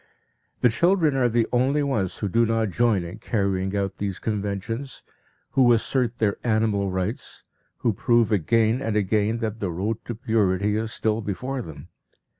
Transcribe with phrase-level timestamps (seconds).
[0.61, 5.03] The children are the only ones who do not join in carrying out these conventions,
[5.51, 7.43] who assert their animal rights,
[7.77, 11.89] who prove again and again that the road to purity is still before them.